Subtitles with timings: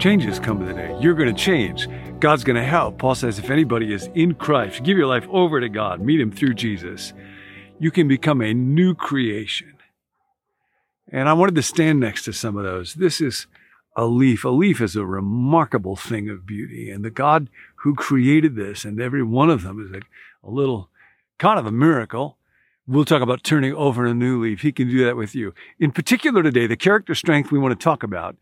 [0.00, 0.96] Changes come today.
[0.98, 1.86] You're going to change.
[2.20, 2.96] God's going to help.
[2.96, 6.32] Paul says, if anybody is in Christ, give your life over to God, meet Him
[6.32, 7.12] through Jesus,
[7.78, 9.74] you can become a new creation.
[11.12, 12.94] And I wanted to stand next to some of those.
[12.94, 13.46] This is
[13.94, 14.42] a leaf.
[14.42, 16.90] A leaf is a remarkable thing of beauty.
[16.90, 20.00] And the God who created this, and every one of them is a,
[20.46, 20.88] a little
[21.40, 22.36] kind of a miracle.
[22.86, 24.60] We'll talk about turning over a new leaf.
[24.60, 25.54] He can do that with you.
[25.78, 28.36] In particular today, the character strength we want to talk about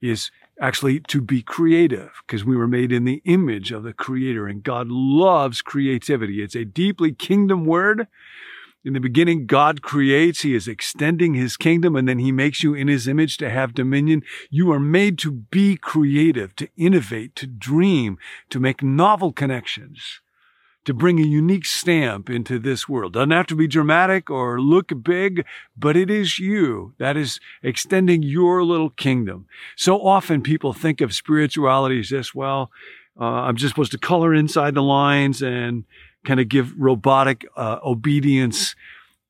[0.00, 0.30] is
[0.60, 4.62] actually to be creative because we were made in the image of the creator and
[4.62, 6.42] God loves creativity.
[6.42, 8.08] It's a deeply kingdom word.
[8.84, 10.40] In the beginning, God creates.
[10.40, 13.74] He is extending his kingdom and then he makes you in his image to have
[13.74, 14.22] dominion.
[14.48, 18.16] You are made to be creative, to innovate, to dream,
[18.48, 20.20] to make novel connections
[20.88, 23.12] to bring a unique stamp into this world.
[23.12, 25.44] Doesn't have to be dramatic or look big,
[25.76, 29.44] but it is you that is extending your little kingdom.
[29.76, 32.70] So often people think of spirituality as this, well,
[33.20, 35.84] uh, I'm just supposed to color inside the lines and
[36.24, 38.74] kind of give robotic uh, obedience.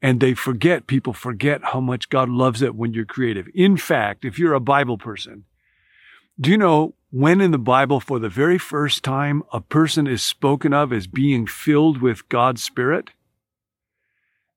[0.00, 3.48] And they forget, people forget how much God loves it when you're creative.
[3.52, 5.42] In fact, if you're a Bible person,
[6.40, 10.23] do you know when in the Bible, for the very first time, a person is
[10.23, 13.11] spoken of as being filled with God's Spirit?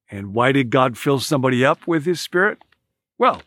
[0.10, 2.60] And why did God fill somebody up with His Spirit?
[3.18, 3.42] Well,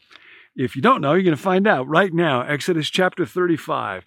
[0.57, 2.43] if you don't know, you're going to find out right now.
[2.43, 4.07] Exodus chapter 35.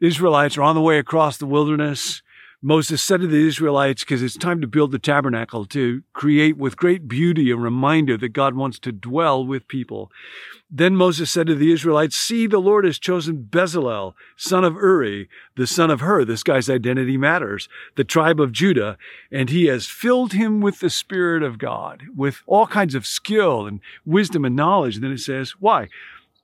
[0.00, 2.20] The Israelites are on the way across the wilderness.
[2.66, 6.78] Moses said to the Israelites, because it's time to build the tabernacle, to create with
[6.78, 10.10] great beauty a reminder that God wants to dwell with people.
[10.70, 15.28] Then Moses said to the Israelites, See, the Lord has chosen Bezalel, son of Uri,
[15.56, 16.24] the son of Hur.
[16.24, 18.96] This guy's identity matters, the tribe of Judah,
[19.30, 23.66] and he has filled him with the Spirit of God, with all kinds of skill
[23.66, 24.94] and wisdom and knowledge.
[24.94, 25.90] And then it says, Why?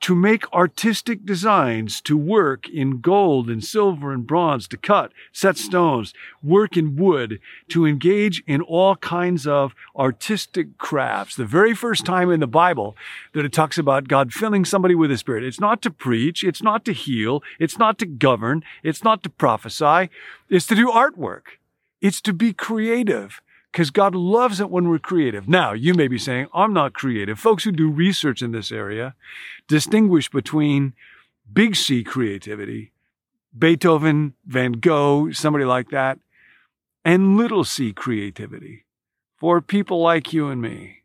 [0.00, 5.58] To make artistic designs, to work in gold and silver and bronze, to cut, set
[5.58, 7.38] stones, work in wood,
[7.68, 11.36] to engage in all kinds of artistic crafts.
[11.36, 12.96] The very first time in the Bible
[13.34, 15.44] that it talks about God filling somebody with the Spirit.
[15.44, 16.42] It's not to preach.
[16.42, 17.42] It's not to heal.
[17.58, 18.64] It's not to govern.
[18.82, 20.08] It's not to prophesy.
[20.48, 21.58] It's to do artwork.
[22.00, 25.48] It's to be creative because God loves it when we're creative.
[25.48, 27.38] Now, you may be saying, I'm not creative.
[27.38, 29.14] Folks who do research in this area
[29.68, 30.94] distinguish between
[31.52, 32.92] big C creativity,
[33.56, 36.18] Beethoven, Van Gogh, somebody like that,
[37.04, 38.84] and little c creativity
[39.36, 40.98] for people like you and me.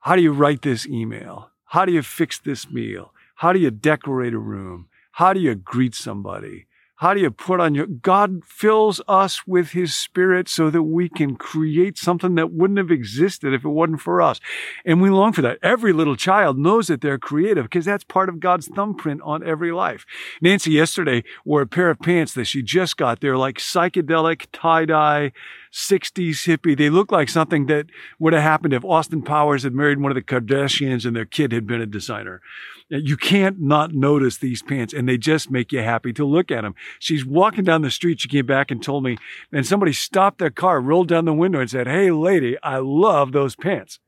[0.00, 1.50] How do you write this email?
[1.64, 3.12] How do you fix this meal?
[3.36, 4.88] How do you decorate a room?
[5.12, 6.66] How do you greet somebody?
[6.98, 11.08] How do you put on your, God fills us with his spirit so that we
[11.08, 14.40] can create something that wouldn't have existed if it wasn't for us.
[14.84, 15.58] And we long for that.
[15.62, 19.70] Every little child knows that they're creative because that's part of God's thumbprint on every
[19.70, 20.06] life.
[20.42, 23.20] Nancy yesterday wore a pair of pants that she just got.
[23.20, 25.30] They're like psychedelic tie-dye
[25.72, 26.76] 60s hippie.
[26.76, 27.86] They look like something that
[28.18, 31.52] would have happened if Austin Powers had married one of the Kardashians and their kid
[31.52, 32.40] had been a designer.
[32.88, 36.62] You can't not notice these pants and they just make you happy to look at
[36.62, 36.74] them.
[36.98, 38.20] She's walking down the street.
[38.20, 39.18] She came back and told me,
[39.52, 43.32] and somebody stopped their car, rolled down the window and said, Hey, lady, I love
[43.32, 43.98] those pants.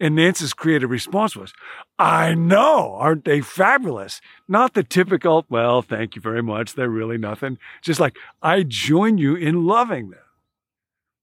[0.00, 1.52] And Nancy's creative response was,
[1.98, 4.20] I know, aren't they fabulous?
[4.46, 6.74] Not the typical, well, thank you very much.
[6.74, 7.58] They're really nothing.
[7.82, 10.20] Just like, I join you in loving them.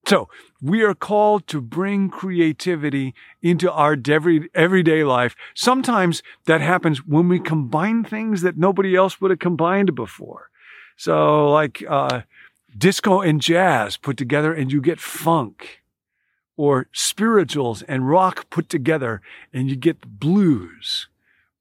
[0.08, 0.30] So
[0.62, 5.36] we are called to bring creativity into our every, everyday life.
[5.56, 10.50] Sometimes that happens when we combine things that nobody else would have combined before.
[10.96, 12.22] So like, uh,
[12.78, 15.82] disco and jazz put together and you get funk
[16.58, 19.22] or spirituals and rock put together
[19.54, 21.08] and you get blues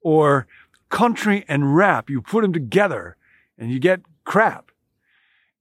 [0.02, 0.46] or
[0.90, 2.10] country and rap.
[2.10, 3.16] You put them together
[3.58, 4.70] and you get crap.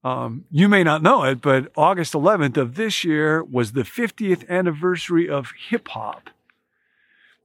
[0.04, 4.48] Um, you may not know it, but August 11th of this year was the 50th
[4.50, 6.30] anniversary of hip hop.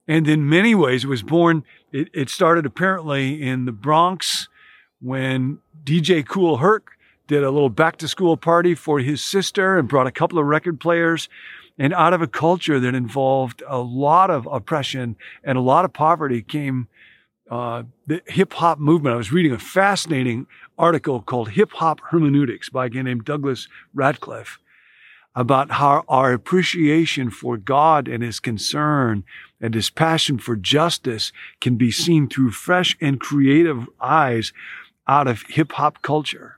[0.07, 4.49] And in many ways, it was born, it, it, started apparently in the Bronx
[4.99, 6.97] when DJ Kool Herc
[7.27, 10.45] did a little back to school party for his sister and brought a couple of
[10.45, 11.29] record players.
[11.77, 15.93] And out of a culture that involved a lot of oppression and a lot of
[15.93, 16.89] poverty came
[17.49, 19.13] uh, the hip hop movement.
[19.13, 20.47] I was reading a fascinating
[20.79, 24.57] article called Hip Hop Hermeneutics by a guy named Douglas Radcliffe
[25.35, 29.23] about how our appreciation for God and his concern
[29.61, 31.31] and his passion for justice
[31.61, 34.51] can be seen through fresh and creative eyes
[35.07, 36.57] out of hip hop culture.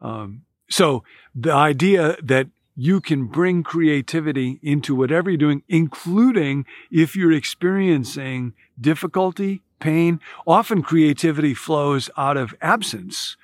[0.00, 1.02] Um, so
[1.34, 8.52] the idea that you can bring creativity into whatever you're doing, including if you're experiencing
[8.78, 10.20] difficulty, pain.
[10.46, 13.36] Often creativity flows out of absence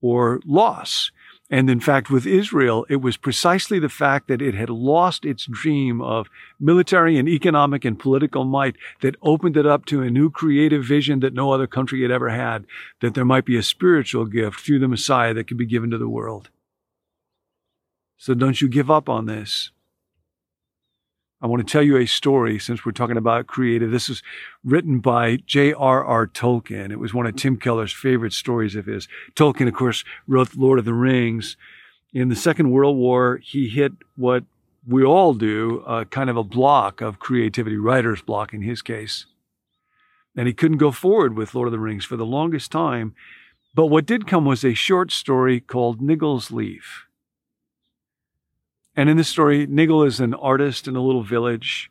[0.00, 1.10] or loss.
[1.48, 5.46] And in fact, with Israel, it was precisely the fact that it had lost its
[5.46, 6.26] dream of
[6.58, 11.20] military and economic and political might that opened it up to a new creative vision
[11.20, 12.66] that no other country had ever had,
[13.00, 15.98] that there might be a spiritual gift through the Messiah that could be given to
[15.98, 16.50] the world.
[18.16, 19.70] So don't you give up on this.
[21.42, 23.90] I want to tell you a story since we're talking about creative.
[23.90, 24.22] This is
[24.64, 26.26] written by J.R.R.
[26.28, 26.90] Tolkien.
[26.90, 29.06] It was one of Tim Keller's favorite stories of his.
[29.34, 31.58] Tolkien, of course, wrote Lord of the Rings.
[32.14, 34.44] In the Second World War, he hit what
[34.88, 39.26] we all do, uh, kind of a block of creativity, writer's block in his case.
[40.34, 43.14] And he couldn't go forward with Lord of the Rings for the longest time.
[43.74, 47.05] But what did come was a short story called Niggle's Leaf.
[48.96, 51.90] And in this story, Niggle is an artist in a little village,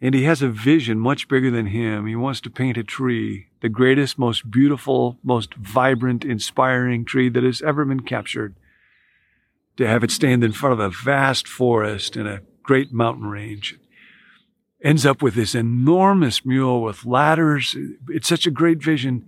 [0.00, 2.06] and he has a vision much bigger than him.
[2.06, 7.44] He wants to paint a tree, the greatest, most beautiful, most vibrant, inspiring tree that
[7.44, 8.56] has ever been captured,
[9.76, 13.78] to have it stand in front of a vast forest and a great mountain range.
[14.82, 17.76] Ends up with this enormous mule with ladders.
[18.08, 19.26] It's such a great vision,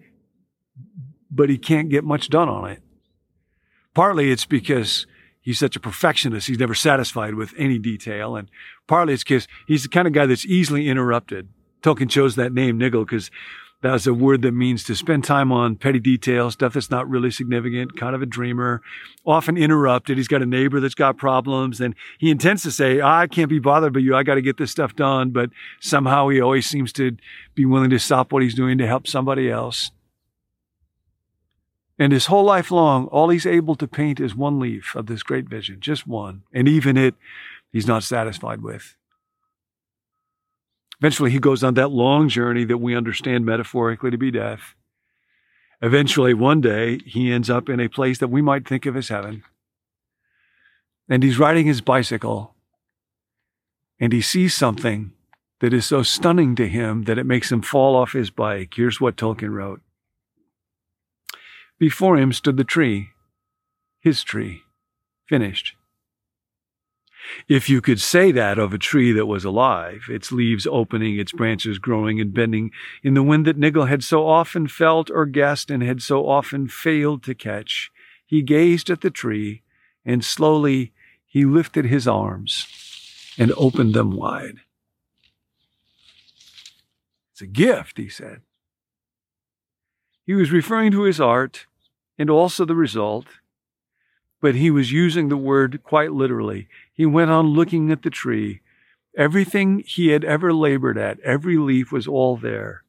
[1.31, 2.83] but he can't get much done on it.
[3.95, 5.07] Partly it's because
[5.43, 6.47] he's such a perfectionist.
[6.47, 8.37] He's never satisfied with any detail.
[8.37, 8.49] And
[8.87, 11.49] partly it's because he's the kind of guy that's easily interrupted.
[11.83, 13.31] Tolkien chose that name, Niggle, because
[13.83, 17.33] that's a word that means to spend time on petty details, stuff that's not really
[17.33, 18.81] significant, kind of a dreamer,
[19.27, 20.17] often interrupted.
[20.17, 23.51] He's got a neighbor that's got problems and he intends to say, ah, I can't
[23.51, 24.15] be bothered by you.
[24.15, 25.31] I got to get this stuff done.
[25.31, 25.51] But
[25.81, 27.17] somehow he always seems to
[27.57, 29.91] be willing to stop what he's doing to help somebody else.
[31.99, 35.23] And his whole life long, all he's able to paint is one leaf of this
[35.23, 36.43] great vision, just one.
[36.53, 37.15] And even it,
[37.73, 38.97] he's not satisfied with.
[40.99, 44.75] Eventually, he goes on that long journey that we understand metaphorically to be death.
[45.81, 49.09] Eventually, one day, he ends up in a place that we might think of as
[49.09, 49.43] heaven.
[51.09, 52.55] And he's riding his bicycle,
[53.99, 55.13] and he sees something
[55.61, 58.75] that is so stunning to him that it makes him fall off his bike.
[58.75, 59.81] Here's what Tolkien wrote
[61.83, 63.09] before him stood the tree,
[63.99, 64.63] his tree,
[65.29, 65.75] finished.
[67.49, 71.33] If you could say that of a tree that was alive, its leaves opening, its
[71.33, 72.71] branches growing and bending
[73.03, 76.69] in the wind that Niggle had so often felt or guessed and had so often
[76.69, 77.91] failed to catch,
[78.25, 79.63] he gazed at the tree
[80.05, 80.93] and slowly
[81.27, 84.59] he lifted his arms and opened them wide.
[87.33, 88.43] It's a gift, he said.
[90.25, 91.67] He was referring to his art
[92.19, 93.27] and also the result.
[94.41, 96.69] But he was using the word quite literally.
[96.93, 98.61] He went on looking at the tree.
[99.17, 102.83] Everything he had ever labored at, every leaf was all there.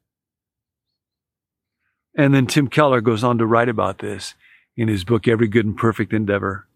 [2.16, 4.34] And then Tim Keller goes on to write about this
[4.76, 6.66] in his book, Every Good and Perfect Endeavor.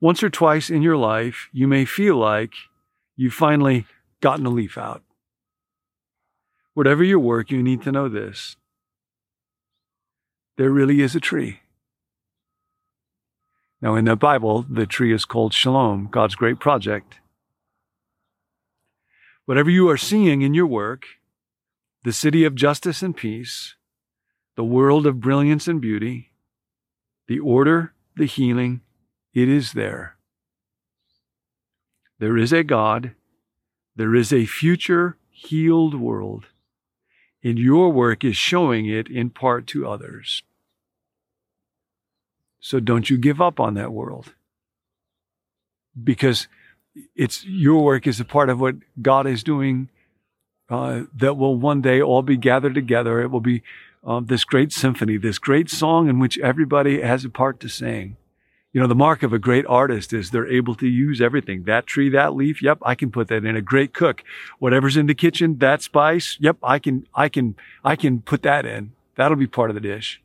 [0.00, 2.52] Once or twice in your life, you may feel like
[3.16, 3.84] you've finally
[4.20, 5.02] gotten a leaf out.
[6.74, 8.56] Whatever your work, you need to know this
[10.58, 11.60] there really is a tree.
[13.80, 17.20] Now, in the Bible, the tree is called Shalom, God's great project.
[19.46, 21.04] Whatever you are seeing in your work,
[22.02, 23.76] the city of justice and peace,
[24.56, 26.32] the world of brilliance and beauty,
[27.28, 28.80] the order, the healing,
[29.32, 30.16] it is there.
[32.18, 33.12] There is a God.
[33.94, 36.46] There is a future healed world.
[37.44, 40.42] And your work is showing it in part to others.
[42.60, 44.34] So don't you give up on that world.
[46.02, 46.48] Because
[47.14, 49.88] it's your work is a part of what God is doing
[50.68, 53.20] uh, that will one day all be gathered together.
[53.20, 53.62] It will be
[54.04, 58.16] um, this great symphony, this great song in which everybody has a part to sing.
[58.72, 61.64] You know, the mark of a great artist is they're able to use everything.
[61.64, 63.56] That tree, that leaf, yep, I can put that in.
[63.56, 64.22] A great cook,
[64.58, 68.66] whatever's in the kitchen, that spice, yep, I can, I can, I can put that
[68.66, 68.92] in.
[69.16, 70.20] That'll be part of the dish.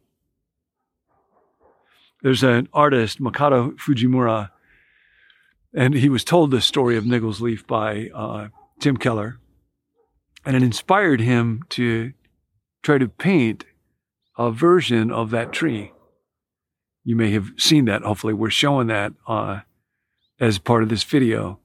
[2.24, 4.50] There's an artist, Makoto Fujimura,
[5.76, 8.48] and he was told the story of Niggle's Leaf by uh,
[8.80, 9.40] Tim Keller,
[10.46, 12.14] and it inspired him to
[12.82, 13.66] try to paint
[14.38, 15.92] a version of that tree.
[17.04, 18.04] You may have seen that.
[18.04, 19.60] Hopefully, we're showing that uh,
[20.40, 21.60] as part of this video.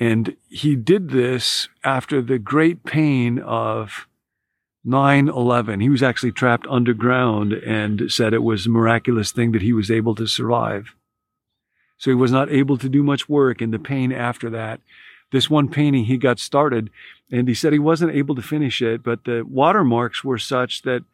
[0.00, 4.08] And he did this after the great pain of
[4.84, 5.80] 9 11.
[5.80, 9.90] He was actually trapped underground and said it was a miraculous thing that he was
[9.90, 10.94] able to survive.
[11.98, 14.80] So he was not able to do much work in the pain after that.
[15.32, 16.90] This one painting he got started
[17.30, 21.04] and he said he wasn't able to finish it, but the watermarks were such that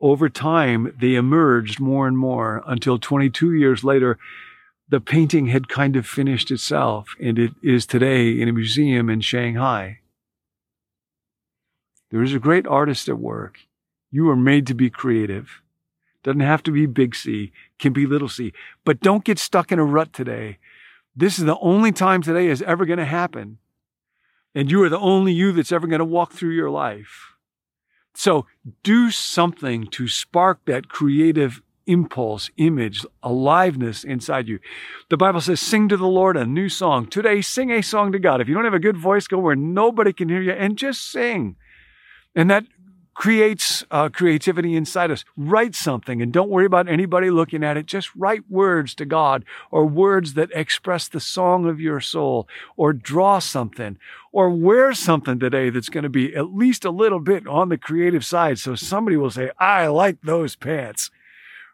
[0.00, 4.18] over time they emerged more and more until 22 years later,
[4.88, 9.20] the painting had kind of finished itself and it is today in a museum in
[9.20, 9.98] Shanghai.
[12.16, 13.58] There is a great artist at work.
[14.10, 15.60] You are made to be creative.
[16.22, 18.54] Doesn't have to be big C, can be little c.
[18.86, 20.56] But don't get stuck in a rut today.
[21.14, 23.58] This is the only time today is ever going to happen.
[24.54, 27.34] And you are the only you that's ever going to walk through your life.
[28.14, 28.46] So
[28.82, 34.58] do something to spark that creative impulse, image, aliveness inside you.
[35.10, 37.08] The Bible says, sing to the Lord a new song.
[37.08, 38.40] Today, sing a song to God.
[38.40, 41.12] If you don't have a good voice, go where nobody can hear you and just
[41.12, 41.56] sing.
[42.36, 42.66] And that
[43.16, 45.24] creates uh, creativity inside us.
[45.38, 47.86] Write something and don't worry about anybody looking at it.
[47.86, 52.92] Just write words to God or words that express the song of your soul or
[52.92, 53.96] draw something
[54.32, 57.78] or wear something today that's going to be at least a little bit on the
[57.78, 58.58] creative side.
[58.58, 61.10] So somebody will say, I like those pants.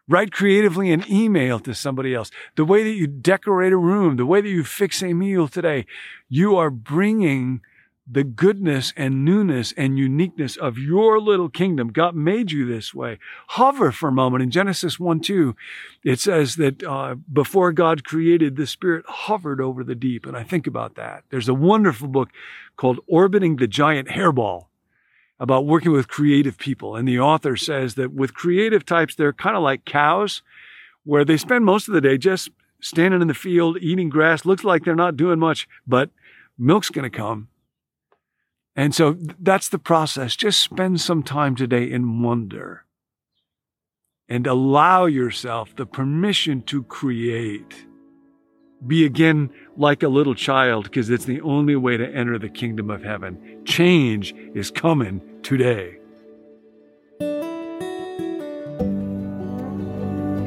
[0.07, 2.31] Write creatively an email to somebody else.
[2.55, 5.85] The way that you decorate a room, the way that you fix a meal today,
[6.29, 7.61] you are bringing
[8.05, 11.89] the goodness and newness and uniqueness of your little kingdom.
[11.89, 13.17] God made you this way.
[13.49, 14.43] Hover for a moment.
[14.43, 15.55] In Genesis 1 2,
[16.03, 20.25] it says that uh, before God created, the Spirit hovered over the deep.
[20.25, 21.23] And I think about that.
[21.29, 22.29] There's a wonderful book
[22.75, 24.65] called Orbiting the Giant Hairball
[25.39, 26.95] about working with creative people.
[26.95, 30.41] And the author says that with creative types, they're kind of like cows,
[31.05, 32.49] where they spend most of the day just
[32.81, 34.45] standing in the field, eating grass.
[34.45, 36.09] Looks like they're not doing much, but
[36.57, 37.47] milk's going to come
[38.75, 40.35] and so that's the process.
[40.35, 42.85] Just spend some time today in wonder
[44.27, 47.85] and allow yourself the permission to create.
[48.85, 52.89] Be again like a little child because it's the only way to enter the kingdom
[52.89, 53.61] of heaven.
[53.63, 55.99] Change is coming today.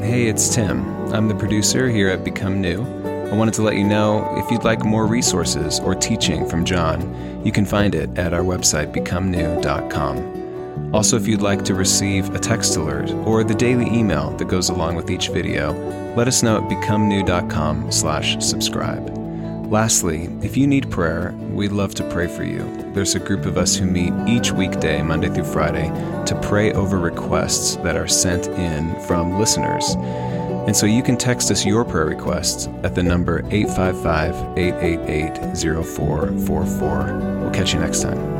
[0.02, 0.84] Hey, it's Tim.
[1.12, 3.15] I'm the producer here at Become New.
[3.30, 7.42] I wanted to let you know if you'd like more resources or teaching from John,
[7.44, 10.94] you can find it at our website, becomenew.com.
[10.94, 14.68] Also, if you'd like to receive a text alert or the daily email that goes
[14.68, 15.72] along with each video,
[16.14, 19.10] let us know at becomenew.com slash subscribe.
[19.66, 22.62] Lastly, if you need prayer, we'd love to pray for you.
[22.94, 25.88] There's a group of us who meet each weekday, Monday through Friday,
[26.26, 29.96] to pray over requests that are sent in from listeners.
[30.66, 37.40] And so you can text us your prayer requests at the number 855 888 0444.
[37.40, 38.35] We'll catch you next time.